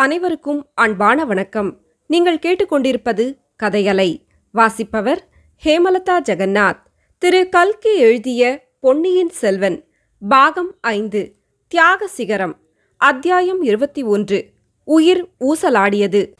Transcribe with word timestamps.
அனைவருக்கும் 0.00 0.66
அன்பான 0.74 1.24
வணக்கம். 1.24 1.80
நீங்கள் 2.06 2.38
கேட்டுக்கொண்டிருப்பது 2.38 3.38
கதையலை. 3.62 4.24
வாசிப்பவர் 4.52 5.28
ஹேமலதா 5.64 6.20
ஜெகநாத். 6.24 6.82
திரு. 7.18 7.48
கல்கி 7.48 7.96
எழுதிய 7.96 8.68
பொன்னியின் 8.80 9.28
செல்வன் 9.28 9.84
பாகம் 10.28 10.74
ஐந்து 10.80 11.34
தியாக 11.68 12.06
சிகரம் 12.06 12.56
அத்தியாயம் 12.96 13.62
இருபத்தி 13.62 14.02
ஒன்று 14.02 14.50
உயிர் 14.84 15.28
ஊசலாடியது. 15.40 16.32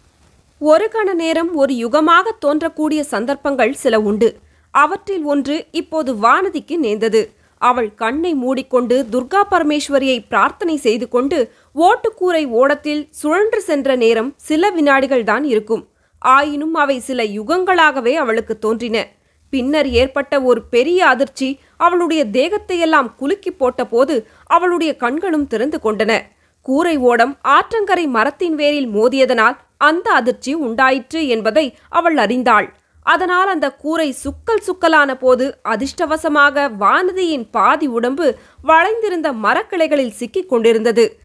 ஒரு 0.58 0.90
கண 0.92 1.14
நேரம் 1.14 1.54
ஒரு 1.54 1.74
யுகமாக 1.74 2.32
தோன்றக்கூடிய 2.46 3.00
சந்தர்ப்பங்கள் 3.00 3.72
சில 3.72 4.00
உண்டு. 4.00 4.36
அவற்றில் 4.70 5.22
ஒன்று 5.22 5.66
இப்போது 5.70 6.14
வானதிக்கு 6.14 6.76
நேர்ந்தது. 6.76 7.32
அவள் 7.60 7.88
கண்ணை 7.94 8.32
மூடிக்கொண்டு 8.34 8.96
துர்கா 9.12 9.40
பரமேஸ்வரியை 9.50 10.18
பிரார்த்தனை 10.28 10.76
செய்து 10.76 11.08
கொண்டு 11.08 11.38
ஓட்டுக்கூரை 11.86 12.42
ஓடத்தில் 12.60 13.02
சுழன்று 13.10 13.60
சென்ற 13.60 13.96
நேரம் 13.96 14.30
சில 14.48 14.70
வினாடிகள் 14.70 15.24
தான் 15.24 15.44
இருக்கும். 15.44 15.82
ஆயினும் 16.22 16.74
அவை 16.74 16.96
சில 17.00 17.22
யுகங்களாகவே 17.24 18.14
அவளுக்கு 18.14 18.58
தோன்றின. 18.58 18.96
பின்னர் 19.52 19.88
ஏற்பட்ட 20.00 20.34
ஒரு 20.42 20.60
பெரிய 20.74 21.00
அதிர்ச்சி 21.06 21.48
அவளுடைய 21.76 22.22
தேகத்தையெல்லாம் 22.32 23.08
குலுக்கி 23.16 23.52
போட்டபோது 23.52 24.16
அவளுடைய 24.46 24.92
கண்களும் 24.96 25.46
திறந்து 25.46 25.78
கொண்டன. 25.84 26.12
கூரை 26.66 26.96
ஓடம் 27.10 27.34
ஆற்றங்கரை 27.48 28.06
மரத்தின் 28.08 28.56
வேரில் 28.56 28.90
மோதியதனால் 28.96 29.56
அந்த 29.88 30.06
அதிர்ச்சி 30.10 30.52
உண்டாயிற்று 30.66 31.20
என்பதை 31.28 31.66
அவள் 31.88 32.16
அறிந்தாள். 32.16 32.66
அதனால் 33.02 33.46
அந்த 33.46 33.72
கூரை 33.72 34.14
சுக்கல் 34.24 34.64
சுக்கலான 34.66 35.14
போது 35.14 35.60
அதிர்ஷ்டவசமாக 35.68 36.76
வானதியின் 36.78 37.50
பாதி 37.50 37.86
உடம்பு 37.86 38.38
வளைந்திருந்த 38.64 39.32
மரக்கிளைகளில் 39.32 40.10
சிக்கிக் 40.10 40.48
கொண்டிருந்தது. 40.48 41.18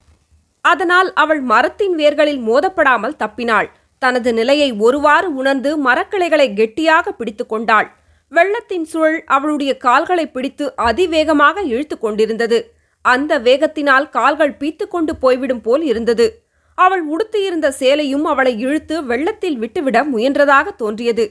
அதனால் 0.61 1.13
அவள் 1.13 1.41
மரத்தின் 1.41 1.95
வேர்களில் 1.95 2.41
மோதப்படாமல் 2.47 3.19
தப்பினாள். 3.19 3.67
தனது 3.99 4.33
நிலையை 4.33 4.71
ஒருவாறு 4.77 5.33
உணர்ந்து 5.33 5.77
மரக்கிளைகளை 5.77 6.53
கெட்டியாக 6.53 7.11
பிடித்து 7.11 7.45
கொண்டாள். 7.45 7.91
வெள்ளத்தின் 8.29 8.85
சுழல் 8.85 9.23
அவளுடைய 9.25 9.77
கால்களை 9.77 10.27
பிடித்து 10.27 10.75
அதிவேகமாக 10.75 11.61
இழுத்து 11.61 11.99
கொண்டிருந்தது. 11.99 12.73
அந்த 13.01 13.39
வேகத்தினால் 13.39 14.09
கால்கள் 14.09 14.57
பீத்து 14.59 14.87
கொண்டு 14.87 15.15
போய்விடும் 15.15 15.61
போல் 15.61 15.81
இருந்தது. 15.81 16.43
அவள் 16.75 17.03
உடுத்தியிருந்த 17.03 17.67
சேலையும் 17.79 18.23
அவளை 18.23 18.59
இழுத்து 18.59 19.03
வெள்ளத்தில் 19.03 19.57
விட்டுவிட 19.57 20.03
முயன்றதாக 20.03 20.75
தோன்றியது. 20.75 21.25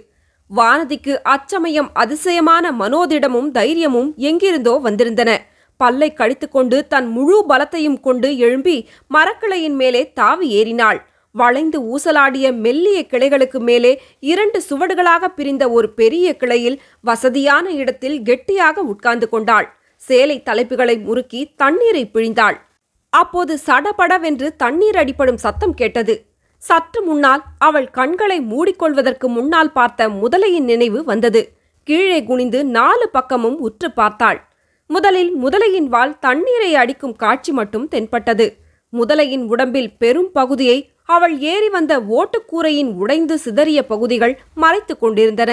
வானதிக்கு 0.50 1.12
அச்சமயம் 1.23 1.91
அதிசயமான 1.95 2.73
மனோதிடமும் 2.73 3.50
தைரியமும் 3.50 4.14
எங்கிருந்தோ 4.17 4.81
வந்திருந்தன. 4.84 5.36
பல்லை 5.77 6.12
கடித்துக்கொண்டு 6.12 6.86
தன் 6.86 7.09
முழு 7.09 7.45
பலத்தையும் 7.48 8.01
கொண்டு 8.01 8.36
எழும்பி 8.36 8.89
மரக்கிளையின் 9.14 9.75
மேலே 9.75 10.12
தாவி 10.12 10.48
ஏறினாள். 10.48 11.01
வளைந்து 11.31 11.78
ஊசலாடிய 11.83 12.53
மெல்லிய 12.53 13.06
கிளைகளுக்கு 13.12 13.59
மேலே 13.59 14.03
இரண்டு 14.20 14.62
சுவடுகளாக 14.69 15.28
பிரிந்த 15.28 15.70
ஒரு 15.70 15.89
பெரிய 15.91 16.36
கிளையில் 16.36 16.83
வசதியான 17.01 17.70
இடத்தில் 17.70 18.23
கெட்டியாக 18.23 18.83
உட்கார்ந்து 18.83 19.29
கொண்டாள். 19.29 19.67
சேலை 19.97 20.42
தலைப்புகளை 20.45 21.03
முறுக்கி 21.03 21.55
தண்ணீரை 21.56 22.11
பிழிந்தாள். 22.14 22.58
அப்போது 23.08 23.58
சடபடவென்று 23.67 24.56
தண்ணீர் 24.56 24.97
அடிப்படும் 24.97 25.36
சத்தம் 25.36 25.75
கேட்டது. 25.75 26.14
சற்று 26.67 27.03
முன்னால் 27.03 27.43
அவள் 27.59 27.89
கண்களை 27.91 28.39
மூடிக்கொள்வதற்கு 28.41 29.27
முன்னால் 29.27 29.73
பார்த்த 29.73 30.09
முதலையின் 30.09 30.69
நினைவு 30.70 31.05
வந்தது. 31.05 31.43
கீழே 31.84 32.23
குனிந்து 32.23 32.65
நாலு 32.65 33.09
பக்கமும் 33.09 33.59
உற்று 33.59 33.93
பார்த்தாள். 33.93 34.39
முதலில் 34.87 35.33
முதலையின் 35.45 35.89
வால் 35.89 36.19
தண்ணீரை 36.19 36.75
அடிக்கும் 36.75 37.17
காட்சி 37.17 37.53
மட்டும் 37.53 37.89
தென்பட்டது. 37.89 38.47
முதலையின் 38.92 39.45
உடம்பில் 39.47 39.91
பெரும் 39.98 40.31
பகுதியை 40.33 40.79
அவள் 41.05 41.39
ஏறி 41.53 41.69
வந்த 41.69 41.92
ஓட்டுக்கூரையின் 42.19 42.91
உடைந்து 42.95 43.39
சிதறிய 43.39 43.81
பகுதிகள் 43.87 44.35
மறைத்து 44.55 44.95
கொண்டிருந்தன. 44.98 45.53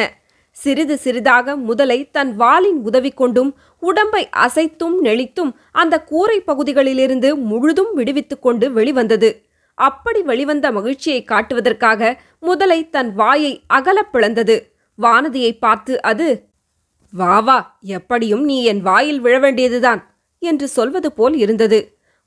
சிறிது 0.58 0.98
சிறிதாக 0.98 1.56
முதலை 1.68 2.00
தன் 2.12 2.32
வாலின் 2.36 2.80
உதவி 2.84 3.12
கொண்டும் 3.12 3.52
உடம்பை 3.80 4.24
அசைத்தும் 4.46 4.98
நெளித்தும் 5.04 5.52
அந்த 5.72 5.96
கூரை 6.04 6.38
பகுதிகளிலிருந்து 6.42 7.30
முழுதும் 7.36 7.94
விடுவித்துக் 7.94 8.42
கொண்டு 8.42 8.66
வெளிவந்தது. 8.72 9.30
அப்படி 9.82 10.22
வெளிவந்த 10.22 10.72
மகிழ்ச்சியை 10.72 11.20
காட்டுவதற்காக 11.24 12.18
முதலை 12.40 12.80
தன் 12.90 13.12
வாயை 13.14 13.54
அகலப் 13.68 14.12
பிளந்தது. 14.14 14.56
வானதியை 14.98 15.52
பார்த்து 15.60 16.02
அது 16.02 16.28
வா 17.14 17.40
வா 17.40 17.58
எப்படியும் 17.82 18.44
நீ 18.44 18.58
என் 18.64 18.82
வாயில் 18.82 19.20
விழ 19.20 19.36
வேண்டியதுதான் 19.40 20.02
என்று 20.42 20.68
சொல்வது 20.68 21.10
போல் 21.12 21.36
இருந்தது. 21.36 21.80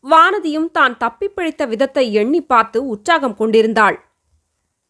வானதியும் 0.05 0.71
தான் 0.71 0.97
தப்பிப் 0.97 1.37
பிழைத்த 1.37 1.63
விதத்தை 1.67 2.13
எண்ணி 2.13 2.41
பார்த்து 2.45 2.79
உற்சாகம் 2.87 3.37
கொண்டிருந்தாள். 3.37 3.97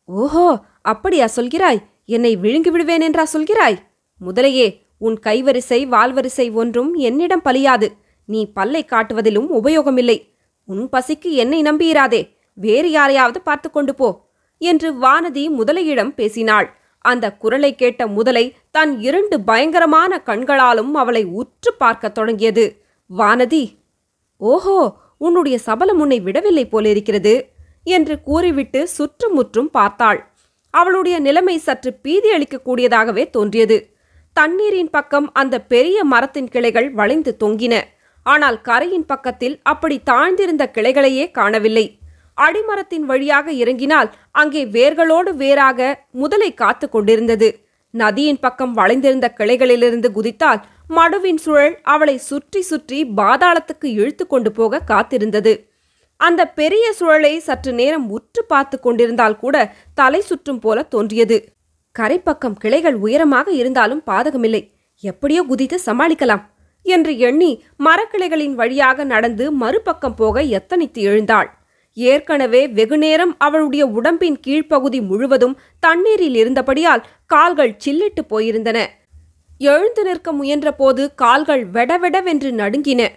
ஓஹோ 0.05 0.47
அப்படியா 0.83 1.27
சொல்கிறாய்? 1.37 1.83
என்னை 2.07 2.33
விழுங்கி 2.37 2.71
விடுவேன் 2.71 3.01
என்றா 3.01 3.25
சொல்கிறாய்? 3.33 3.79
முதலையே 4.21 4.67
உன் 4.99 5.17
கைவரிசை 5.27 5.81
வால்வரிசை 5.89 6.47
ஒன்றும் 6.53 6.95
என்னிடம் 6.95 7.45
பலியாது. 7.45 7.89
நீ 8.29 8.41
பல்லை 8.53 8.83
காட்டுவதிலும் 8.85 9.49
உபயோகமில்லை. 9.53 10.19
உன் 10.69 10.85
பசிக்கு 10.93 11.31
என்னை 11.35 11.61
நம்பியிராதே 11.63 12.21
வேறு 12.55 12.91
யாரையாவது 12.91 13.41
பார்த்து 13.41 13.71
கொண்டு 13.71 13.95
போ 13.95 14.09
என்று 14.59 14.89
வானதி 14.95 15.45
முதலையிடம் 15.59 16.13
பேசினாள். 16.15 16.69
அந்த 17.05 17.27
குரலை 17.33 17.71
கேட்ட 17.75 18.03
முதலை 18.07 18.45
தன் 18.71 18.93
இரண்டு 19.01 19.37
பயங்கரமான 19.41 20.23
கண்களாலும் 20.27 20.93
அவளை 20.95 21.25
உற்று 21.41 21.71
பார்க்கத் 21.75 22.15
தொடங்கியது. 22.15 22.65
வானதி 23.11 23.65
ஓஹோ 24.41 24.79
உன்னுடைய 25.19 25.57
சபலம் 25.59 26.01
உன்னை 26.01 26.21
விடவில்லை 26.21 26.65
போலிருக்கிறது 26.67 27.35
என்று 27.85 28.15
கூறிவிட்டு 28.21 28.81
சுற்றுமுற்றும் 28.89 29.71
பார்த்தாள். 29.71 30.21
அவளுடைய 30.71 31.17
நிலைமை 31.19 31.57
சற்று 31.59 31.91
பீதி 31.95 32.31
அளிக்கக்கூடியதாகவே 32.37 33.25
தோன்றியது. 33.31 33.77
தண்ணீரின் 34.37 34.91
பக்கம் 34.91 35.33
அந்த 35.33 35.61
பெரிய 35.61 35.99
மரத்தின் 36.05 36.49
கிளைகள் 36.49 36.89
வளைந்து 36.91 37.37
தொங்கின. 37.41 37.75
ஆனால் 38.27 38.61
கரையின் 38.61 39.07
பக்கத்தில் 39.07 39.61
அப்படி 39.63 39.97
தாழ்ந்திருந்த 40.11 40.65
கிளைகளையே 40.75 41.31
காணவில்லை. 41.31 41.87
அடிமரத்தின் 42.39 43.05
வழியாக 43.05 43.53
இறங்கினால் 43.53 44.09
அங்கே 44.33 44.63
வேர்களோடு 44.67 45.31
வேறாக 45.35 45.81
முதலை 46.11 46.55
காத்து 46.55 46.89
கொண்டிருந்தது. 46.89 47.49
நதியின் 47.95 48.41
பக்கம் 48.41 48.73
வளைந்திருந்த 48.75 49.27
கிளைகளிலிருந்து 49.39 50.09
குதித்தால் 50.13 50.63
மடுவின் 50.89 51.41
சுழல் 51.45 51.77
அவளை 51.83 52.19
சுற்றி 52.19 52.61
சுற்றி 52.63 52.99
பாதாளத்துக்கு 53.17 53.89
இழுத்து 53.99 54.27
கொண்டு 54.27 54.51
போக 54.53 54.83
காத்திருந்தது. 54.91 55.53
அந்த 56.21 56.43
பெரிய 56.47 56.87
சுழலை 56.99 57.33
சற்று 57.39 57.73
நேரம் 57.73 58.07
உற்று 58.11 58.43
பார்த்து 58.45 58.77
கொண்டிருந்தால் 58.81 59.39
கூட 59.39 59.57
தலை 59.95 60.21
சுற்றும் 60.21 60.59
போல 60.59 60.83
தோன்றியது. 60.83 61.39
கரைப்பக்கம் 61.97 62.59
கிளைகள் 62.59 62.97
உயரமாக 62.97 63.49
இருந்தாலும் 63.53 64.03
பாதகமில்லை. 64.07 64.63
எப்படியோ 65.03 65.43
குதித்து 65.43 65.77
சமாளிக்கலாம் 65.87 66.45
என்று 66.87 67.13
எண்ணி 67.19 67.51
மரக்கிளைகளின் 67.85 68.55
வழியாக 68.55 69.05
நடந்து 69.05 69.45
மறுபக்கம் 69.53 70.15
போக 70.15 70.43
எத்தனித்து 70.59 71.01
எழுந்தாள். 71.03 71.49
ஏற்கனவே 71.95 72.69
வெகுநேரம் 72.69 73.35
அவளுடைய 73.39 73.87
உடம்பின் 73.87 74.41
கீழ்ப்பகுதி 74.47 75.07
முழுவதும் 75.07 75.59
தண்ணீரில் 75.81 76.35
இருந்தபடியால் 76.35 77.05
கால்கள் 77.27 77.77
சில்லிட்டு 77.85 78.21
போயிருந்தன. 78.31 78.87
எழுந்து 79.59 80.05
நிற்க 80.05 80.33
முயன்றபோது 80.33 81.15
கால்கள் 81.15 81.71
வெடவெடவென்று 81.71 82.51
நடுங்கின. 82.51 83.09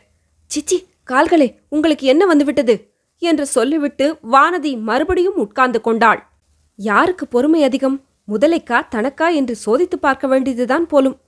சிச்சி 0.50 0.84
கால்களே 1.10 1.56
உங்களுக்கு 1.70 2.08
என்ன 2.08 2.26
வந்துவிட்டது? 2.26 2.92
என்று 3.18 3.46
சொல்லிவிட்டு 3.46 4.18
வானதி 4.32 4.80
மறுபடியும் 4.80 5.36
உட்கார்ந்து 5.36 5.82
கொண்டாள். 5.82 6.30
யாருக்கு 6.76 7.28
பொறுமை 7.28 7.64
அதிகம்? 7.64 8.02
முதலைக்கா 8.32 8.82
தனக்கா? 8.96 9.34
என்று 9.34 9.56
சோதித்து 9.66 9.96
பார்க்க 9.96 10.28
வேண்டியதுதான் 10.28 10.88
போலும். 10.88 11.20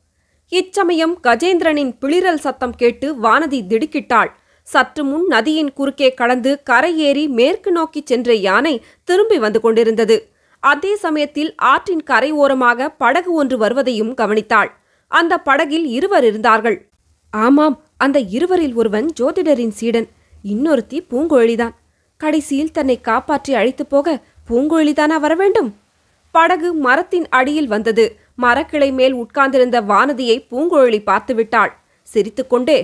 இச்சமயம் 0.48 1.18
கஜேந்திரனின் 1.24 1.94
பிளிரல் 2.02 2.36
சத்தம் 2.36 2.76
கேட்டு 2.76 3.16
வானதி 3.16 3.62
திடுக்கிட்டாள். 3.68 4.30
சற்று 4.72 5.04
முன் 5.04 5.26
நதியின் 5.26 5.74
குறுக்கே 5.74 6.14
கடந்து 6.14 6.62
கரையேறி 6.70 7.28
மேற்கு 7.28 7.72
நோக்கிச் 7.72 8.06
சென்ற 8.06 8.34
யானை 8.34 8.74
திரும்பி 9.04 9.38
வந்து 9.40 9.60
கொண்டிருந்தது. 9.62 10.30
அதே 10.60 10.96
சமயத்தில் 10.96 11.56
ஆற்றின் 11.56 12.04
கரை 12.04 12.32
ஓரமாக 12.32 12.90
படகு 12.90 13.34
ஒன்று 13.34 13.58
வருவதையும் 13.58 14.16
கவனித்தாள். 14.16 14.70
அந்த 15.08 15.38
படகில் 15.38 15.86
இருவர் 15.86 16.26
இருந்தார்கள். 16.26 16.78
ஆமாம் 17.32 17.76
அந்த 17.98 18.20
இருவரில் 18.20 18.74
ஒருவன் 18.74 19.08
ஜோதிடரின் 19.20 19.76
சீடன். 19.80 20.08
இன்னொருத்தி 20.44 21.00
பூங்குழலிதான் 21.10 21.76
கடைசியில் 22.18 22.72
தன்னை 22.72 23.02
காப்பாற்றி 23.02 23.54
அழைத்துப் 23.54 23.90
போக 23.90 24.22
பூங்குழலிதானா 24.50 25.20
வர 25.20 25.36
வேண்டும்? 25.36 25.76
படகு 26.32 26.74
மரத்தின் 26.74 27.28
அடியில் 27.30 27.68
வந்தது. 27.68 28.06
மரக்கிளை 28.42 28.92
மேல் 28.94 29.14
உட்கார்ந்திருந்த 29.14 29.82
வானதியை 29.82 30.38
பூங்குழலி 30.52 31.02
பார்த்துவிட்டாள். 31.06 31.74
சிரித்துக்கொண்டே 32.04 32.80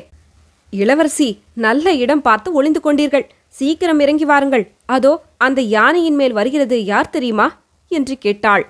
இளவரசி 0.74 1.40
நல்ல 1.54 1.94
இடம் 1.94 2.22
பார்த்து 2.22 2.54
ஒளிந்து 2.54 2.80
கொண்டீர்கள். 2.84 3.26
சீக்கிரம் 3.48 4.00
இறங்கி 4.00 4.26
வாருங்கள். 4.26 4.72
அதோ 4.86 5.24
அந்த 5.38 5.62
யானையின் 5.62 6.16
மேல் 6.16 6.34
வருகிறது 6.34 6.78
யார் 6.86 7.10
தெரியுமா? 7.10 7.48
என்று 7.88 8.18
கேட்டாள். 8.18 8.66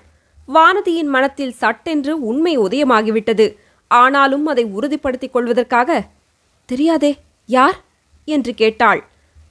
வானதியின் 0.53 1.09
மனத்தில் 1.15 1.51
சட்டென்று 1.51 2.13
உண்மை 2.19 2.59
உதயமாகிவிட்டது. 2.59 3.55
ஆனாலும் 3.87 4.45
அதை 4.45 4.63
உறுதிப்படுத்திக் 4.63 5.33
கொள்வதற்காக 5.33 6.07
தெரியாதே 6.65 7.17
யார்? 7.45 7.83
என்று 8.27 8.53
கேட்டாள். 8.53 9.01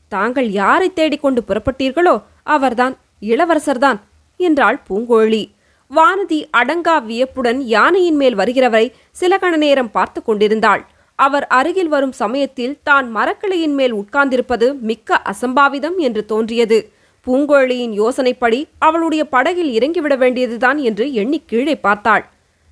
தாங்கள் 0.08 0.48
யாரை 0.50 0.92
தேடிக்கொண்டு 0.92 1.42
புறப்பட்டீர்களோ 1.48 2.22
அவர்தான் 2.42 2.96
இளவரசர்தான் 3.22 3.98
என்றாள் 4.36 4.78
பூங்கோழி. 4.88 5.42
வானதி 5.90 6.38
அடங்கா 6.56 7.02
வியப்புடன் 7.02 7.60
யானையின் 7.60 8.16
மேல் 8.16 8.36
வருகிறவரை 8.36 8.92
சில 9.10 9.36
கண 9.36 9.56
நேரம் 9.56 9.90
பார்த்து 9.90 10.22
கொண்டிருந்தாள். 10.22 10.82
அவர் 11.18 11.46
அருகில் 11.48 11.88
வரும் 11.88 12.12
சமயத்தில் 12.12 12.76
தான் 12.82 13.06
மரக்கிளையின் 13.16 13.74
மேல் 13.74 13.94
உட்கார்ந்திருப்பது 13.94 14.66
மிக்க 14.80 15.20
அசம்பாவிதம் 15.32 15.96
என்று 15.96 16.22
தோன்றியது. 16.24 16.78
பூங்கோழியின் 17.26 17.94
யோசனைப்படி 18.00 18.58
அவளுடைய 18.78 19.22
படகில் 19.24 19.70
இறங்கிவிட 19.72 20.14
வேண்டியதுதான் 20.16 20.78
என்று 20.78 21.04
எண்ணி 21.12 21.38
கீழே 21.46 21.76
பார்த்தாள். 21.76 22.24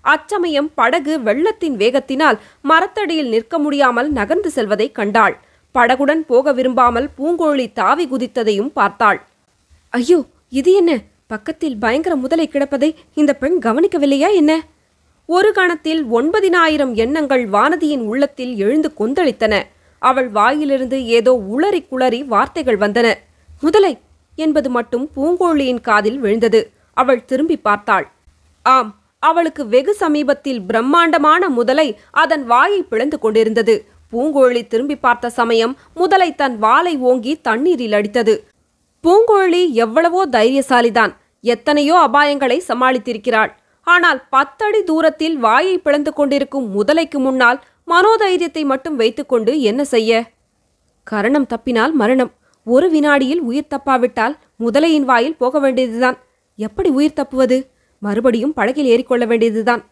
அச்சமயம் 0.05 0.71
படகு 0.75 1.15
வெள்ளத்தின் 1.21 1.77
வேகத்தினால் 1.77 2.39
மரத்தடியில் 2.61 3.29
நிற்க 3.29 3.59
முடியாமல் 3.59 4.11
நகர்ந்து 4.12 4.50
செல்வதை 4.50 4.89
கண்டாள். 4.93 5.37
படகுடன் 5.75 6.23
போக 6.27 6.53
விரும்பாமல் 6.53 7.09
பூங்கோழி 7.19 7.67
தாவி 7.73 8.05
குதித்ததையும் 8.06 8.73
பார்த்தாள். 8.73 9.21
ஐயோ 9.93 10.19
இது 10.49 10.73
என்ன? 10.73 10.93
பக்கத்தில் 11.27 11.77
பயங்கர 11.79 12.15
முதலை 12.17 12.47
கிடப்பதை 12.49 12.91
இந்த 13.15 13.33
பெண் 13.35 13.59
கவனிக்கவில்லையா 13.59 14.29
என்ன? 14.35 14.53
ஒரு 15.28 15.52
கணத்தில் 15.52 16.02
ஒன்பதினாயிரம் 16.12 16.94
எண்ணங்கள் 16.94 17.44
வானதியின் 17.48 18.04
உள்ளத்தில் 18.06 18.56
எழுந்து 18.56 18.88
கொந்தளித்தன. 18.98 19.54
அவள் 19.98 20.28
வாயிலிருந்து 20.28 21.06
ஏதோ 21.06 21.32
உளறி 21.50 21.80
குளறி 21.86 22.20
வார்த்தைகள் 22.24 22.78
வந்தன. 22.78 23.08
முதலை! 23.62 23.92
என்பது 24.38 24.70
மட்டும் 24.70 25.10
பூங்கோழியின் 25.16 25.80
காதில் 25.80 26.19
விழுந்தது. 26.19 26.60
அவள் 26.96 27.24
திரும்பி 27.24 27.56
பார்த்தாள். 27.56 28.06
ஆம் 28.64 28.90
அவளுக்கு 29.22 29.62
வெகு 29.69 29.94
சமீபத்தில் 29.94 30.60
பிரம்மாண்டமான 30.62 31.48
முதலை 31.48 31.88
அதன் 32.10 32.44
வாயை 32.44 32.82
பிளந்து 32.82 33.19
கொண்டிருந்தது. 33.19 33.74
பூங்கோழி 34.12 34.66
திரும்பி 34.66 34.96
பார்த்த 34.96 35.30
சமயம் 35.30 35.76
முதலை 35.94 36.34
தன் 36.34 36.58
வாளை 36.58 36.96
ஓங்கி 37.00 37.40
தண்ணீரில் 37.40 37.92
அடித்தது. 37.92 38.34
பூங்கோழி 39.04 39.62
எவ்வளவோ 39.74 40.26
தைரியசாலிதான். 40.26 41.12
எத்தனையோ 41.44 41.94
அபாயங்களை 42.08 42.58
சமாளித்திருக்கிறாள். 42.69 43.52
ஆனால் 43.82 44.26
பத்தடி 44.29 44.82
தூரத்தில் 44.82 45.38
வாயை 45.38 45.79
பிளந்து 45.79 46.12
கொண்டிருக்கும் 46.12 46.67
முதலைக்கு 46.79 47.19
முன்னால் 47.19 47.64
மனோதைரியத்தை 47.87 48.64
மட்டும் 48.64 48.96
வைத்துக்கொண்டு 48.96 49.61
என்ன 49.61 49.84
செய்ய? 49.84 50.31
கரணம் 51.02 51.46
தப்பினால் 51.46 51.93
மரணம். 51.93 52.32
ஒரு 52.64 52.90
வினாடியில் 52.90 53.40
உயிர் 53.40 53.70
தப்பாவிட்டால் 53.70 54.34
முதலையின் 54.61 55.05
வாயில் 55.05 55.37
போக 55.37 55.58
வேண்டியதுதான். 55.58 56.19
எப்படி 56.56 56.90
உயிர் 56.90 57.12
தப்புவது? 57.12 57.70
மறுபடியும் 57.99 58.52
படகில் 58.52 58.87
ஏறிக்கொள்ள 58.87 59.26
வேண்டியதுதான். 59.26 59.82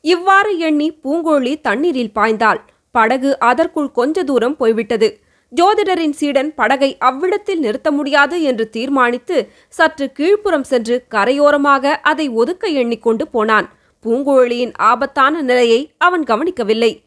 இவ்வாறு 0.00 0.58
எண்ணி 0.58 1.00
பூங்கோழி 1.04 1.60
தண்ணீரில் 1.60 2.14
பாய்ந்தாள். 2.14 2.60
படகு 2.90 3.38
அதற்குள் 3.38 3.90
கொஞ்ச 3.90 4.24
தூரம் 4.24 4.56
போய்விட்டது. 4.56 5.23
ஜோதிடரின் 5.60 6.10
சீடன் 6.10 6.54
படகை 6.54 6.98
அவ்விடத்தில் 6.98 7.58
நிறுத்த 7.58 7.90
முடியாது 7.90 8.42
என்று 8.42 8.70
தீர்மானித்து 8.70 9.50
சற்று 9.68 10.12
கீழ்ப்புறம் 10.18 10.60
சென்று 10.60 11.04
கரையோரமாக 11.10 11.84
அதை 11.84 12.28
ஒதுக்க 12.28 12.66
எண்ணிக்கொண்டு 12.66 13.28
போனான். 13.28 13.72
பூங்கோழியின் 14.04 14.72
ஆபத்தான 14.76 15.42
நிலையை 15.42 15.92
அவன் 15.98 16.24
கவனிக்கவில்லை. 16.24 17.02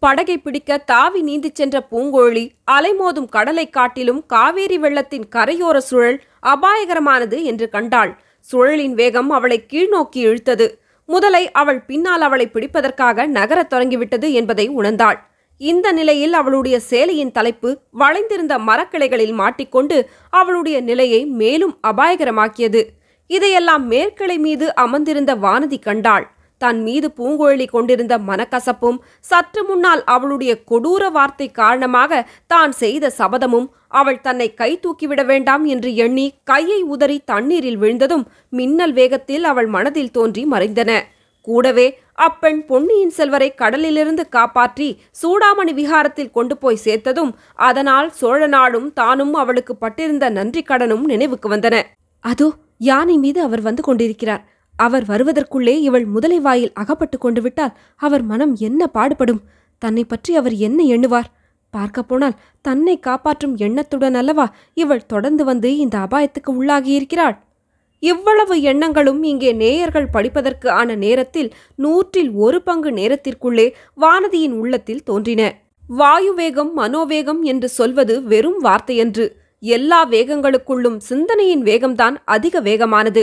படகை 0.00 0.38
பிடிக்க 0.38 0.78
தாவி 0.78 1.22
நீந்திச் 1.22 1.54
சென்ற 1.54 1.86
பூங்கோழி 1.90 2.50
அலைமோதும் 2.70 3.28
கடலைக் 3.28 3.72
காட்டிலும் 3.72 4.26
காவேரி 4.26 4.78
வெள்ளத்தின் 4.78 5.24
கரையோர 5.36 5.76
சுழல் 5.76 6.22
அபாயகரமானது 6.46 7.42
என்று 7.42 7.68
கண்டாள். 7.68 8.22
சுழலின் 8.52 8.92
வேகம் 8.92 9.30
அவளை 9.30 9.66
கீழ்நோக்கி 9.72 10.16
இழுத்தது. 10.16 10.70
முதலை 11.06 11.50
அவள் 11.50 11.80
பின்னால் 11.80 12.20
அவளை 12.20 12.48
பிடிப்பதற்காக 12.48 13.26
நகரத் 13.26 13.70
தொடங்கிவிட்டது 13.70 14.32
என்பதை 14.32 14.70
உணர்ந்தாள். 14.70 15.18
இந்த 15.60 15.86
நிலையில் 15.92 16.32
அவளுடைய 16.32 16.76
சேலையின் 16.90 17.32
தலைப்பு 17.32 17.70
வளைந்திருந்த 18.00 18.54
மரக்கிளைகளில் 18.58 19.34
மாட்டிக்கொண்டு 19.40 19.96
அவளுடைய 20.30 20.76
நிலையை 20.80 21.20
மேலும் 21.40 21.74
அபாயகரமாக்கியது. 21.90 22.82
இதையெல்லாம் 23.30 23.84
மேற்கிளை 23.88 24.38
மீது 24.38 24.66
அமர்ந்திருந்த 24.74 25.34
வானதி 25.44 25.78
கண்டாள். 25.78 26.26
தன் 26.60 26.80
மீது 26.82 27.06
பூங்குழலி 27.18 27.66
கொண்டிருந்த 27.66 28.14
மனக்கசப்பும் 28.18 28.98
சற்று 29.20 29.62
முன்னால் 29.62 30.02
அவளுடைய 30.04 30.52
கொடூர 30.70 31.04
வார்த்தை 31.10 31.48
காரணமாக 31.52 32.20
தான் 32.46 32.72
செய்த 32.72 33.10
சபதமும் 33.18 33.66
அவள் 34.00 34.20
தன்னை 34.20 34.48
கை 34.54 34.70
தூக்கிவிட 34.74 35.22
வேண்டாம் 35.24 35.64
என்று 35.64 35.90
எண்ணி 36.04 36.26
கையை 36.44 36.80
உதறி 36.94 37.18
தண்ணீரில் 37.24 37.76
விழுந்ததும் 37.76 38.24
மின்னல் 38.48 38.92
வேகத்தில் 38.92 39.44
அவள் 39.44 39.68
மனதில் 39.68 40.14
தோன்றி 40.18 40.44
மறைந்தன. 40.46 40.92
கூடவே 41.48 41.86
அப்பெண் 42.14 42.60
பொன்னியின் 42.66 43.10
செல்வரை 43.10 43.48
கடலிலிருந்து 43.54 44.28
காப்பாற்றி 44.28 44.88
சூடாமணி 45.22 45.72
விகாரத்தில் 45.74 46.30
கொண்டு 46.30 46.54
போய் 46.56 46.84
சேர்த்ததும் 46.84 47.32
அதனால் 47.54 48.10
சோழ 48.10 48.40
நாடும் 48.46 48.92
தானும் 48.92 49.34
அவளுக்கு 49.34 49.76
பட்டிருந்த 49.76 50.30
நன்றி 50.30 50.62
கடனும் 50.62 51.04
நினைவுக்கு 51.04 51.48
வந்தன. 51.48 51.76
அதோ 52.24 52.48
யானை 52.78 53.16
மீது 53.18 53.40
அவர் 53.42 53.60
வந்து 53.60 53.82
கொண்டிருக்கிறார். 53.82 54.42
அவர் 54.76 55.04
வருவதற்குள்ளே 55.04 55.74
இவள் 55.80 56.04
முதலை 56.04 56.38
வாயில் 56.40 56.72
அகப்பட்டு 56.74 57.18
கொண்டு 57.18 57.40
விட்டால் 57.40 57.76
அவர் 58.00 58.22
மனம் 58.22 58.54
என்ன 58.58 58.86
பாடுபடும்? 58.86 59.42
தன்னை 59.78 60.04
பற்றி 60.04 60.36
அவர் 60.36 60.54
என்ன 60.58 60.82
எண்ணுவார்? 60.84 61.28
பார்க்கப் 61.74 62.08
போனால் 62.08 62.38
தன்னை 62.64 62.94
காப்பாற்றும் 62.98 63.56
எண்ணத்துடன் 63.56 64.14
அல்லவா 64.14 64.46
இவள் 64.74 65.06
தொடர்ந்து 65.06 65.44
வந்து 65.44 65.76
இந்த 65.76 65.96
அபாயத்துக்கு 65.98 66.50
உள்ளாகியிருக்கிறாள்? 66.52 67.36
இவ்வளவு 68.02 68.54
எண்ணங்களும் 68.60 69.22
இங்கே 69.22 69.50
நேயர்கள் 69.52 70.08
படிப்பதற்கு 70.10 70.68
ஆன 70.70 70.94
நேரத்தில் 70.94 71.50
நூற்றில் 71.82 72.30
ஒரு 72.34 72.58
பங்கு 72.62 72.90
நேரத்திற்குள்ளே 72.90 73.66
வானதியின் 74.00 74.54
உள்ளத்தில் 74.62 75.02
தோன்றின. 75.02 75.42
வாயுவேகம் 75.88 76.72
மனோவேகம் 76.76 77.42
என்று 77.42 77.68
சொல்வது 77.68 78.14
வெறும் 78.22 78.58
வார்த்தையன்று. 78.64 79.26
எல்லா 79.62 80.00
வேகங்களுக்குள்ளும் 80.06 80.98
சிந்தனையின் 81.08 81.62
வேகம்தான் 81.62 82.16
அதிக 82.24 82.60
வேகமானது. 82.60 83.22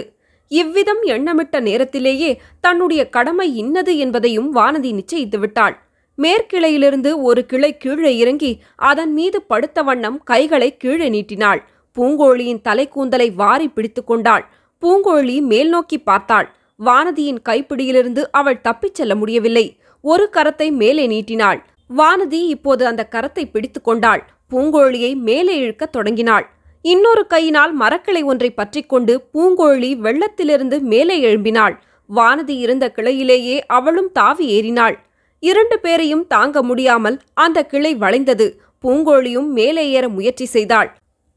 இவ்விதம் 0.52 1.02
எண்ணமிட்ட 1.06 1.60
நேரத்திலேயே 1.60 2.32
தன்னுடைய 2.62 3.02
கடமை 3.10 3.48
இன்னது 3.56 3.94
என்பதையும் 3.98 4.50
வானதி 4.56 4.92
நிச்சயித்து 5.00 5.40
விட்டாள் 5.40 5.76
மேற்கிளையிலிருந்து 6.18 7.12
ஒரு 7.22 7.42
கிளை 7.46 7.72
கீழே 7.78 8.14
இறங்கி 8.18 8.52
அதன் 8.76 9.14
மீது 9.14 9.38
படுத்த 9.42 9.84
வண்ணம் 9.84 10.18
கைகளை 10.24 10.70
கீழே 10.78 11.10
நீட்டினாள். 11.10 11.62
பூங்கோழியின் 11.98 12.64
தலைக்கூந்தலை 12.68 13.28
வாரி 13.34 13.68
பிடித்து 13.68 14.02
கொண்டாள். 14.04 14.44
பூங்கோழி 14.84 15.42
மேல் 15.42 15.70
நோக்கி 15.70 15.98
பார்த்தாள். 16.00 16.48
வானதியின் 16.86 17.42
கைப்பிடியிலிருந்து 17.50 18.22
அவள் 18.32 18.62
தப்பிச் 18.62 18.96
செல்ல 18.96 19.16
முடியவில்லை. 19.16 19.66
ஒரு 20.02 20.30
கரத்தை 20.34 20.72
மேலே 20.72 21.08
நீட்டினாள். 21.08 21.60
வானதி 21.98 22.42
இப்போது 22.48 22.86
அந்த 22.86 23.08
கரத்தை 23.12 23.44
பிடித்து 23.52 23.82
கொண்டாள். 23.82 24.22
பூங்கோழியை 24.52 25.16
மேலே 25.16 25.56
இழுக்கத் 25.58 25.92
தொடங்கினாள். 25.92 26.46
இன்னொரு 26.82 27.28
கையினால் 27.28 27.80
மரக்கிளை 27.80 28.24
ஒன்றை 28.24 28.50
பற்றிக்கொண்டு 28.52 29.14
பூங்கோழி 29.34 29.92
வெள்ளத்திலிருந்து 30.06 30.80
மேலே 30.80 31.16
எழும்பினாள். 31.20 31.76
வானதி 32.16 32.56
இருந்த 32.60 32.92
கிளையிலேயே 32.96 33.60
அவளும் 33.68 34.12
தாவி 34.12 34.46
ஏறினாள். 34.48 34.96
இரண்டு 35.40 35.80
பேரையும் 35.80 36.28
தாங்க 36.28 36.64
முடியாமல் 36.64 37.20
அந்த 37.34 37.66
கிளை 37.66 37.96
வளைந்தது. 37.96 38.48
பூங்கோழியும் 38.84 39.50
மேலே 39.58 39.90
ஏற 39.90 40.10
முயற்சி 40.10 40.46
செய்தாள். 40.46 40.90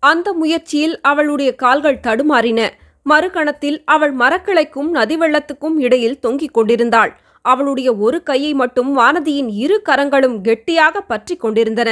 அந்த 0.03 0.33
முயற்சியில் 0.33 1.01
அவளுடைய 1.01 1.55
கால்கள் 1.55 2.05
தடுமாறின. 2.07 2.61
மறுகணத்தில் 3.07 3.79
அவள் 3.85 4.15
மரக்கிளைக்கும் 4.15 4.89
நதி 4.91 5.17
வெள்ளத்துக்கும் 5.17 5.77
இடையில் 5.77 6.21
தொங்கிக் 6.21 6.55
கொண்டிருந்தாள். 6.55 7.13
அவளுடைய 7.45 7.95
ஒரு 7.97 8.23
கையை 8.23 8.55
மட்டும் 8.55 8.91
வானதியின் 8.99 9.49
இரு 9.55 9.83
கரங்களும் 9.83 10.41
கெட்டியாக 10.41 11.01
பற்றி 11.01 11.37
கொண்டிருந்தன. 11.37 11.91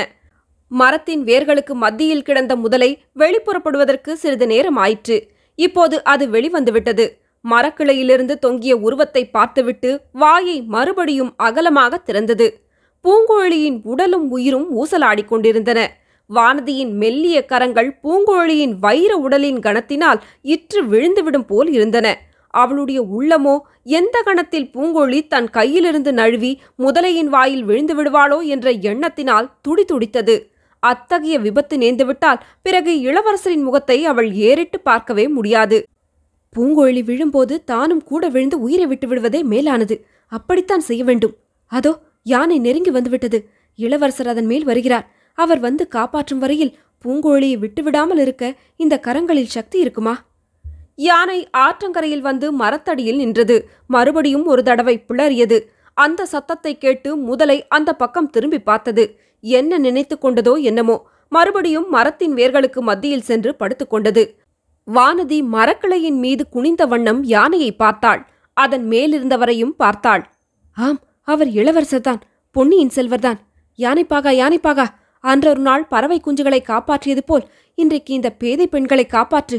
மரத்தின் 0.70 1.22
வேர்களுக்கு 1.24 1.74
மத்தியில் 1.74 2.22
கிடந்த 2.22 2.56
முதலை 2.56 2.90
வெளிப்புறப்படுவதற்கு 3.18 4.12
சிறிது 4.12 4.46
நேரம் 4.46 4.76
ஆயிற்று. 4.76 5.16
இப்போது 5.54 6.04
அது 6.04 6.26
வெளிவந்துவிட்டது. 6.26 7.06
மரக்கிளையிலிருந்து 7.44 8.34
தொங்கிய 8.38 8.76
உருவத்தை 8.76 9.22
பார்த்துவிட்டு 9.30 9.90
வாயை 10.12 10.62
மறுபடியும் 10.62 11.32
அகலமாக 11.36 12.02
திறந்தது. 12.06 12.48
பூங்கோழியின் 13.04 13.78
உடலும் 13.82 14.30
உயிரும் 14.30 14.66
ஊசலாடிக் 14.76 15.30
கொண்டிருந்தன. 15.32 15.80
வானதியின் 16.37 16.92
மெல்லிய 17.02 17.38
கரங்கள் 17.44 17.90
பூங்கோழியின் 18.02 18.75
வைர 18.84 19.12
உடலின் 19.16 19.60
கணத்தினால் 19.66 20.20
இற்று 20.54 20.80
விழுந்துவிடும் 20.84 21.46
போல் 21.46 21.70
இருந்தன. 21.70 22.08
அவளுடைய 22.54 23.00
உள்ளமோ 23.16 23.56
எந்த 23.99 24.16
கணத்தில் 24.22 24.70
பூங்கோழி 24.75 25.18
தன் 25.26 25.49
கையிலிருந்து 25.50 26.12
நழுவி 26.12 26.52
முதலையின் 26.78 27.30
வாயில் 27.34 27.64
விழுந்து 27.64 27.94
விடுவாளோ 27.99 28.38
என்ற 28.54 28.70
எண்ணத்தினால் 28.90 29.50
துடிதுடித்தது 29.68 30.37
அத்தகைய 30.82 31.37
விபத்து 31.38 31.76
நேர்ந்துவிட்டால் 31.76 32.42
பிறகு 32.62 32.92
இளவரசரின் 33.08 33.64
முகத்தை 33.66 33.99
அவள் 34.04 34.28
ஏறிட்டு 34.49 34.78
பார்க்கவே 34.80 35.25
முடியாது. 35.28 35.78
பூங்கோழி 36.56 37.02
விழும்போது 37.08 37.54
தானும் 37.64 38.04
கூட 38.04 38.22
விழுந்து 38.28 38.56
உயிரை 38.60 38.87
விட்டு 38.87 39.06
விடுவதே 39.08 39.40
மேலானது. 39.52 39.96
அப்படித்தான் 40.32 40.84
செய்ய 40.88 41.02
வேண்டும். 41.04 41.34
அதோ 41.72 41.92
யானை 42.22 42.58
நெருங்கி 42.58 42.90
வந்துவிட்டது. 42.90 43.38
இளவரசர் 43.78 44.30
அதன் 44.32 44.49
மேல் 44.52 44.64
வருகிறார். 44.64 45.06
அவர் 45.34 45.58
வந்து 45.58 45.88
காப்பாற்றும் 45.88 46.38
வரையில் 46.38 46.76
பூங்கோழியை 47.04 47.56
விட்டுவிடாமல் 47.58 48.18
இருக்க 48.18 48.44
இந்த 48.76 49.00
கரங்களில் 49.06 49.54
சக்தி 49.56 49.78
இருக்குமா? 49.78 50.14
யானை 50.94 51.38
ஆற்றங்கரையில் 51.56 52.20
வந்து 52.20 52.52
மரத்தடியில் 52.52 53.16
நின்றது. 53.16 53.56
மறுபடியும் 53.87 54.46
ஒரு 54.46 54.62
தடவை 54.62 55.04
பிளறியது. 55.08 55.58
அந்த 55.94 56.26
சத்தத்தை 56.26 56.78
கேட்டு 56.78 57.16
முதலை 57.16 57.66
அந்த 57.68 57.90
பக்கம் 57.94 58.30
திரும்பி 58.30 58.58
பார்த்தது. 58.58 59.04
என்ன 59.44 59.78
நினைத்து 59.78 60.16
கொண்டதோ 60.16 60.54
என்னமோ. 60.62 60.96
மறுபடியும் 61.28 61.88
மரத்தின் 61.88 62.34
வேர்களுக்கு 62.34 62.80
மத்தியில் 62.80 63.26
சென்று 63.30 63.50
படுத்துக்கொண்டது 63.58 64.22
வானதி 64.88 65.38
மரக்கிளையின் 65.52 66.18
மீது 66.18 66.49
குனிந்த 66.49 66.82
வண்ணம் 66.87 67.20
யானையை 67.25 67.72
பார்த்தாள். 67.72 68.20
அதன் 68.56 68.87
மேலிருந்தவரையும் 68.88 69.75
பார்த்தாள். 69.76 70.22
ஆம் 70.76 71.00
அவர் 71.28 71.49
இளவரசர்தான் 71.49 72.20
பொன்னியின் 72.56 72.94
செல்வர்தான். 72.94 73.38
யானைப்பாகா 73.78 74.32
யானைப்பாகா? 74.42 74.87
அன்றொரு 75.20 75.60
நாள் 75.60 75.86
பறவை 75.86 76.20
குஞ்சுகளை 76.26 76.60
காப்பாற்றியது 76.62 77.22
போல் 77.26 77.44
இன்றைக்கு 77.74 78.14
இந்த 78.14 78.30
பேதை 78.30 78.66
பெண்களை 78.66 79.06
காப்பாற்று 79.10 79.58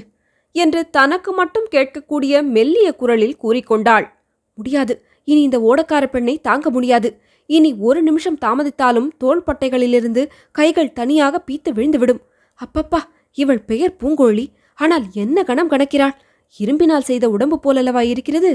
என்று 0.52 0.90
தனக்கு 0.90 1.32
மட்டும் 1.34 1.68
கேட்கக்கூடிய 1.72 2.44
மெல்லிய 2.44 2.96
குரலில் 2.96 3.38
கூறிக்கொண்டாள். 3.44 4.06
முடியாது. 4.54 4.94
இனி 5.24 5.42
இந்த 5.42 5.60
ஓடக்கார 5.60 6.06
பெண்ணை 6.06 6.40
தாங்க 6.42 6.70
முடியாது. 6.70 7.22
இனி 7.46 7.74
ஒரு 7.74 8.02
நிமிஷம் 8.02 8.38
தாமதித்தாலும் 8.42 9.10
தோள்பட்டைகளிலிருந்து 9.24 10.30
கைகள் 10.52 10.94
தனியாக 10.94 11.44
பீத்து 11.48 11.70
விழுந்துவிடும். 11.72 12.22
அப்பப்பா 12.60 13.00
இவள் 13.38 13.62
பெயர் 13.62 13.98
பூங்கோழி. 14.02 14.46
ஆனால் 14.76 15.06
என்ன 15.14 15.44
கணம் 15.44 15.72
கணக்கிறாள்? 15.72 16.16
இரும்பினால் 16.60 17.08
செய்த 17.10 17.30
உடம்பு 17.30 17.60
போலல்லவா 17.64 18.02
இருக்கிறது? 18.02 18.52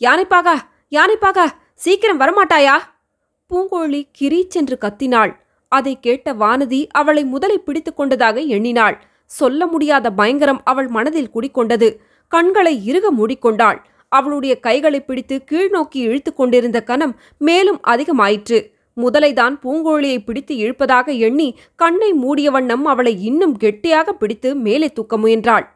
யானைப்பாகா 0.00 0.56
யானைப்பாகா 0.90 1.46
சீக்கிரம் 1.74 2.20
வரமாட்டாயா? 2.20 2.76
பூங்கோழி 3.50 4.00
கிரீச்சென்று 4.20 4.76
கத்தினாள். 4.80 5.32
அதை 5.68 5.92
கேட்ட 6.00 6.34
வானதி 6.34 6.80
அவளை 6.90 7.24
முதலை 7.24 7.58
பிடித்துக் 7.58 7.96
கொண்டதாக 7.96 8.40
எண்ணினாள். 8.56 8.96
சொல்ல 9.30 9.66
முடியாத 9.66 10.10
பயங்கரம் 10.10 10.60
அவள் 10.64 10.88
மனதில் 10.88 11.34
குடிக்கொண்டது 11.34 11.88
கண்களை 12.32 12.74
இறுக 12.86 13.06
மூடிக்கொண்டாள். 13.12 13.78
அவளுடைய 14.08 14.54
கைகளை 14.60 15.00
பிடித்து 15.00 15.36
கீழ்நோக்கி 15.50 16.00
இழுத்து 16.08 16.30
கொண்டிருந்த 16.34 16.78
கணம் 16.82 17.14
மேலும் 17.38 17.80
அதிகமாயிற்று. 17.86 18.58
முதலைதான் 18.96 19.54
பூங்கோழியை 19.62 20.18
பிடித்து 20.18 20.54
இழுப்பதாக 20.56 21.06
எண்ணி 21.18 21.48
கண்ணை 21.76 22.10
மூடிய 22.12 22.50
வண்ணம் 22.50 22.84
அவளை 22.84 23.12
இன்னும் 23.24 23.56
கெட்டியாக 23.56 24.12
பிடித்து 24.12 24.50
மேலே 24.54 24.88
தூக்க 24.88 25.16
முயன்றாள். 25.16 25.66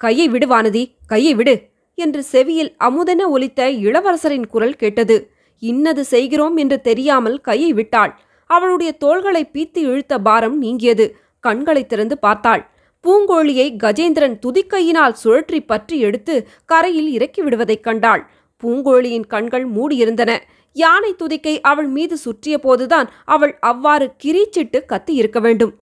கையை 0.00 0.26
விடு 0.28 0.46
வானதி 0.46 0.84
கையை 1.06 1.34
விடு 1.34 1.54
என்று 1.98 2.22
செவியில் 2.22 2.70
அமுதென 2.80 3.22
ஒலித்த 3.28 3.70
இளவரசரின் 3.86 4.46
குரல் 4.46 4.76
கேட்டது. 4.76 5.16
இன்னது 5.62 6.04
செய்கிறோம் 6.04 6.56
என்று 6.56 6.80
தெரியாமல் 6.80 7.38
கையை 7.40 7.72
விட்டாள். 7.72 8.12
அவளுடைய 8.50 8.90
தோள்களை 8.92 9.42
பீத்து 9.54 9.80
இழுத்த 9.90 10.14
பாரம் 10.18 10.56
நீங்கியது. 10.62 11.06
கண்களை 11.44 11.82
திறந்து 11.86 12.16
பார்த்தாள். 12.18 12.62
பூங்கோழியை 13.04 13.66
கஜேந்திரன் 13.82 14.36
துதிக்கையினால் 14.44 15.14
சுழற்றி 15.22 15.58
பற்றி 15.66 15.96
எடுத்து 15.98 16.34
கரையில் 16.64 17.10
இறக்கி 17.12 17.42
விடுவதைக் 17.42 17.84
கண்டாள். 17.84 18.22
பூங்கோழியின் 18.62 19.26
கண்கள் 19.26 19.66
மூடியிருந்தன. 19.68 20.32
யானை 20.76 21.12
துதிக்கை 21.22 21.54
அவள் 21.60 21.88
மீது 21.88 22.16
சுற்றிய 22.16 22.56
போதுதான் 22.58 23.08
அவள் 23.24 23.54
அவ்வாறு 23.60 24.06
கிரீச்சிட்டு 24.24 24.80
கத்தி 24.84 25.14
இருக்க 25.14 25.38
வேண்டும். 25.40 25.72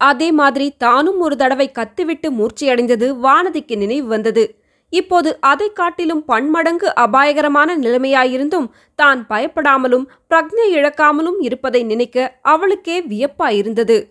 அதே 0.00 0.28
மாதிரி 0.32 0.66
தானும் 0.84 1.20
ஒரு 1.20 1.34
தடவை 1.36 1.66
கத்திவிட்டு 1.70 2.28
மூர்ச்சியடைந்தது 2.30 3.08
வானதிக்கு 3.26 3.76
நினைவு 3.76 4.06
வந்தது. 4.06 4.44
இப்போது 4.92 5.40
அதைக் 5.40 5.74
காட்டிலும் 5.74 6.24
பன்மடங்கு 6.24 6.94
அபாயகரமான 6.94 7.78
நிலைமையாயிருந்தும் 7.78 8.68
தான் 8.94 9.26
பயப்படாமலும் 9.26 10.04
பிரக்ஞை 10.30 10.70
இழக்காமலும் 10.72 11.34
இருப்பதை 11.38 11.82
நினைக்க 11.82 12.38
அவளுக்கே 12.42 13.02
வியப்பாயிருந்தது. 13.02 14.08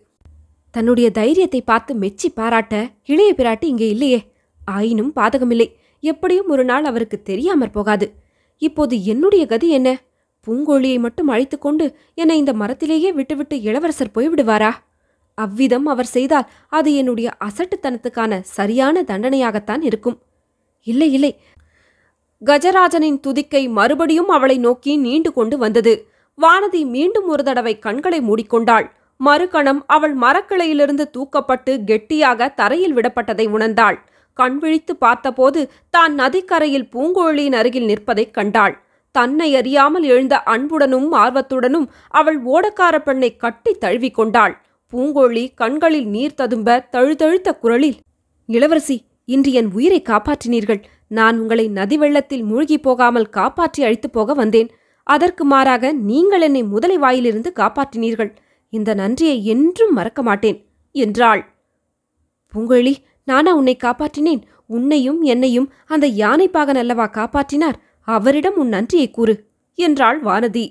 தன்னுடைய 0.72 1.10
தைரியத்தை 1.10 1.62
பார்த்து 1.62 1.96
மெச்சி 1.96 2.30
பாராட்ட 2.30 2.90
இளைய 3.06 3.34
பிராட்டி 3.38 3.66
இங்கே 3.66 3.90
இல்லையே. 3.90 4.32
ஆயினும் 4.66 5.14
பாதகமில்லை. 5.16 5.76
எப்படியும் 6.00 6.48
ஒரு 6.48 6.66
நாள் 6.66 6.84
அவருக்கு 6.84 7.22
தெரியாமற் 7.22 7.74
போகாது. 7.74 8.14
இப்போது 8.58 9.06
என்னுடைய 9.06 9.46
கதி 9.46 9.70
என்ன? 9.70 10.02
பூங்கோழியை 10.48 11.00
மட்டும் 11.00 11.28
அழைத்துக்கொண்டு 11.28 11.96
என்னை 12.14 12.38
இந்த 12.38 12.54
மரத்திலேயே 12.54 13.14
விட்டுவிட்டு 13.14 13.62
இளவரசர் 13.62 14.12
போய்விடுவாரா? 14.16 14.72
அவ்விதம் 15.36 15.86
அவர் 15.86 16.06
செய்தால் 16.06 16.50
அது 16.70 16.96
என்னுடைய 16.96 17.34
அசட்டுத்தனத்துக்கான 17.46 18.40
சரியான 18.40 19.02
தண்டனையாகத்தான் 19.02 19.82
இருக்கும். 19.82 20.22
இல்லை 20.88 21.14
இல்லை. 21.14 21.32
கஜராஜனின் 22.42 23.20
துதிக்கை 23.28 23.70
மறுபடியும் 23.70 24.28
அவளை 24.28 24.58
நோக்கி 24.58 24.98
நீண்டு 24.98 25.34
கொண்டு 25.34 25.58
வந்தது. 25.58 25.94
வானதி 26.38 26.86
மீண்டும் 26.86 27.28
ஒரு 27.28 27.44
தடவை 27.44 27.80
கண்களை 27.80 28.20
மூடிக்கொண்டாள். 28.20 28.88
மறுகணம் 29.20 29.82
அவள் 29.86 30.16
மரக்கிளையிலிருந்து 30.16 31.06
தூக்கப்பட்டு 31.18 31.84
கெட்டியாக 31.86 32.50
தரையில் 32.50 32.96
விடப்பட்டதை 32.96 33.46
உணர்ந்தாள். 33.48 33.98
கண் 34.34 34.58
விழித்து 34.58 34.96
பார்த்தபோது 34.96 35.72
தான் 35.90 36.14
நதிக்கரையில் 36.16 36.90
பூங்கோழியின் 36.94 37.54
அருகில் 37.54 37.86
நிற்பதைக் 37.86 38.34
கண்டாள். 38.34 38.76
தன்னை 39.12 39.56
அறியாமல் 39.56 40.04
எழுந்த 40.04 40.36
அன்புடனும் 40.44 41.14
ஆர்வத்துடனும் 41.14 41.88
அவள் 42.10 42.40
ஓடக்கார 42.46 42.96
பெண்ணை 42.98 43.38
கட்டி 43.38 43.76
தழுவிக்கொண்டாள் 43.82 44.54
பூங்கோழி 44.94 45.54
கண்களில் 45.54 46.06
நீர் 46.06 46.36
ததும்ப 46.36 46.88
தழுதழுத்த 46.92 47.54
குரலில் 47.54 48.00
இளவரசி 48.50 48.98
இன்று 49.34 49.52
என் 49.52 49.70
உயிரை 49.72 50.00
காப்பாற்றினீர்கள். 50.02 50.82
நான் 51.12 51.36
உங்களை 51.40 51.66
நதி 51.70 51.98
வெள்ளத்தில் 51.98 52.44
மூழ்கிப் 52.44 52.84
போகாமல் 52.84 53.28
காப்பாற்றி 53.30 53.82
அழைத்துப் 53.84 54.14
போக 54.14 54.34
வந்தேன். 54.34 54.70
அதற்கு 55.08 55.44
மாறாக 55.46 55.94
நீங்கள் 56.10 56.42
என்னை 56.42 56.62
முதலை 56.64 56.98
வாயிலிருந்து 56.98 57.50
காப்பாற்றினீர்கள். 57.56 58.32
இந்த 58.74 58.90
நன்றியை 58.94 59.38
என்றும் 59.46 59.94
மறக்க 59.94 60.22
மாட்டேன் 60.22 60.58
என்றாள். 60.96 61.42
பூங்குழி 62.54 62.94
நானா 63.28 63.52
உன்னை 63.56 63.76
காப்பாற்றினேன்? 63.84 64.42
உன்னையும் 64.70 65.22
என்னையும் 65.24 65.68
அந்த 65.86 66.06
யானைப்பாகன் 66.22 66.80
அல்லவா 66.82 67.06
காப்பாற்றினார்? 67.18 67.78
அவரிடம் 68.08 68.56
உன் 68.56 68.72
நன்றியை 68.76 69.08
கூறு 69.12 69.34
என்றாள் 69.78 70.20
வானதி. 70.24 70.66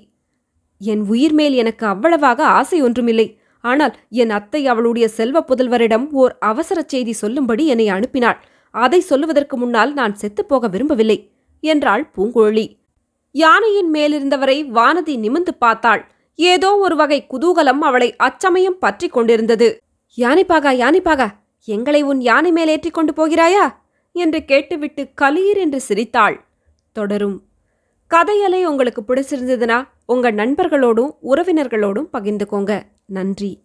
என் 0.81 1.03
உயிர் 1.05 1.33
மேல் 1.33 1.53
எனக்கு 1.53 1.85
அவ்வளவாக 1.85 2.39
ஆசை 2.57 2.77
ஒன்றுமில்லை. 2.81 3.27
ஆனால் 3.63 3.93
என் 4.21 4.29
அத்தை 4.29 4.61
அவளுடைய 4.67 5.05
செல்வ 5.07 5.37
புதல்வரிடம் 5.47 6.05
ஓர் 6.11 6.33
அவசரச் 6.45 6.91
செய்தி 6.93 7.13
சொல்லும்படி 7.13 7.63
என்னை 7.67 7.87
அனுப்பினாள். 7.87 8.39
அதை 8.71 8.99
சொல்லுவதற்கு 8.99 9.57
முன்னால் 9.57 9.93
நான் 9.93 10.15
செத்துப்போக 10.15 10.69
விரும்பவில்லை 10.69 11.31
என்றாள் 11.59 12.11
பூங்குழலி. 12.15 12.79
யானையின் 13.31 13.93
மேலிருந்தவரை 13.93 14.63
வானதி 14.63 15.17
நிமிந்து 15.17 15.49
பார்த்தாள். 15.59 16.11
ஏதோ 16.35 16.77
ஒரு 16.77 16.95
வகை 16.95 17.27
குதூகலம் 17.29 17.81
அவளை 17.81 18.15
அச்சமயம் 18.15 18.77
பற்றி 18.79 19.09
கொண்டிருந்தது. 19.09 19.81
யானைப்பாகா 20.17 20.71
யானைப்பாகா 20.83 21.27
எங்களை 21.65 22.01
உன் 22.01 22.21
யானை 22.21 22.51
மேலேற்றி 22.51 22.67
ஏற்றிக் 22.67 22.93
கொண்டு 22.93 23.13
போகிறாயா? 23.13 23.73
என்று 24.11 24.45
கேட்டுவிட்டு 24.45 25.07
கலீர் 25.21 25.57
என்று 25.57 25.81
சிரித்தாள். 25.81 26.45
தொடரும். 26.91 27.43
கதையலை 28.11 28.65
உங்களுக்கு 28.65 29.01
பிடிச்சிருந்ததுன்னா 29.01 29.87
உங்க 30.05 30.31
நண்பர்களோடும் 30.31 31.11
உறவினர்களோடும் 31.23 32.09
பகிர்ந்துக்கோங்க. 32.13 32.81
நன்றி. 33.05 33.63